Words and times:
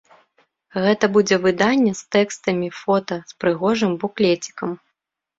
Гэта 0.83 1.05
будзе 1.17 1.35
выданне 1.43 1.91
з 1.99 2.07
тэкстамі, 2.15 2.69
фота, 2.79 3.17
з 3.33 3.37
прыгожым 3.45 3.91
буклецікам. 4.05 4.73